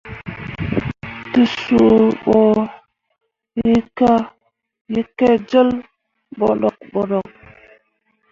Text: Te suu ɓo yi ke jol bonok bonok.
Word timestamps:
Te 1.31 1.41
suu 1.57 2.01
ɓo 2.25 2.39
yi 4.93 5.01
ke 5.17 5.29
jol 5.49 5.69
bonok 6.37 6.77
bonok. 6.93 7.27